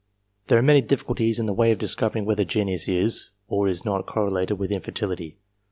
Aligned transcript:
There 0.47 0.57
are 0.57 0.63
many 0.63 0.81
difficulties 0.81 1.39
in 1.39 1.45
the 1.45 1.53
way 1.53 1.71
of 1.71 1.77
discovering 1.77 2.25
whether 2.25 2.43
genius 2.43 2.87
is, 2.87 3.29
or 3.47 3.67
is 3.67 3.85
not, 3.85 4.07
correlated 4.07 4.57
with 4.57 4.71
infertility. 4.71 5.37